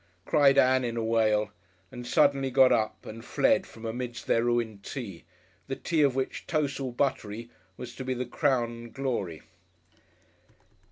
cried 0.25 0.57
Ann 0.57 0.83
in 0.83 0.97
a 0.97 1.03
wail, 1.03 1.51
and 1.91 2.07
suddenly 2.07 2.49
got 2.49 2.71
up 2.71 3.05
and 3.05 3.23
fled 3.23 3.67
from 3.67 3.85
amidst 3.85 4.25
their 4.25 4.43
ruined 4.43 4.81
tea, 4.81 5.25
the 5.67 5.75
tea 5.75 6.01
of 6.01 6.15
which 6.15 6.47
"toce, 6.47 6.79
all 6.79 6.91
buttery," 6.91 7.51
was 7.77 7.95
to 7.95 8.03
be 8.03 8.15
the 8.15 8.25
crown 8.25 8.71
and 8.71 8.93
glory. 8.95 9.43